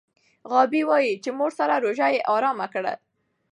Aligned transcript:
غابي 0.51 0.81
وايي 0.89 1.13
چې 1.23 1.29
مور 1.37 1.51
سره 1.59 1.75
روژه 1.83 2.07
یې 2.13 2.21
ارام 2.35 2.59
کړ. 2.73 2.85